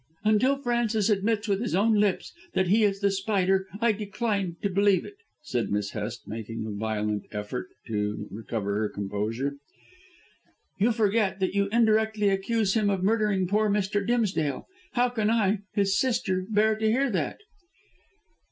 "Until 0.23 0.55
Francis 0.57 1.11
admits 1.11 1.47
with 1.47 1.61
his 1.61 1.75
own 1.75 1.93
lips 1.93 2.33
that 2.55 2.69
he 2.69 2.83
is 2.83 3.01
The 3.01 3.11
Spider 3.11 3.67
I 3.79 3.91
decline 3.91 4.55
to 4.63 4.69
believe 4.71 5.05
it," 5.05 5.13
said 5.43 5.69
Miss 5.71 5.91
Hest, 5.91 6.27
making 6.27 6.65
a 6.65 6.71
violent 6.71 7.25
effort 7.31 7.67
to 7.85 8.27
recover 8.31 8.79
her 8.79 8.89
composure. 8.89 9.57
"You 10.79 10.91
forget 10.91 11.39
that 11.39 11.53
you 11.53 11.69
indirectly 11.71 12.29
accuse 12.29 12.73
him 12.73 12.89
of 12.89 13.03
murdering 13.03 13.47
poor 13.47 13.69
Mr. 13.69 14.03
Dimsdale. 14.03 14.65
How 14.93 15.09
can 15.09 15.29
I, 15.29 15.59
his 15.75 15.95
sister, 15.99 16.47
bear 16.49 16.75
to 16.77 16.91
hear 16.91 17.11
that?" 17.11 17.37